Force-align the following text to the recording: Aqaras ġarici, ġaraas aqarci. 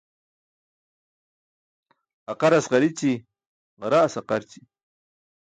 Aqaras 2.31 2.65
ġarici, 2.71 3.13
ġaraas 3.81 4.13
aqarci. 4.21 4.59